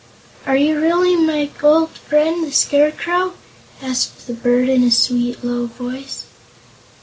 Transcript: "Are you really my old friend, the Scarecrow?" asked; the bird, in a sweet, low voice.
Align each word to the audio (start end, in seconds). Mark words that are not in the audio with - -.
"Are 0.47 0.55
you 0.55 0.79
really 0.81 1.15
my 1.15 1.47
old 1.61 1.91
friend, 1.91 2.43
the 2.43 2.51
Scarecrow?" 2.51 3.33
asked; 3.83 4.25
the 4.25 4.33
bird, 4.33 4.67
in 4.67 4.83
a 4.83 4.89
sweet, 4.89 5.43
low 5.43 5.67
voice. 5.67 6.25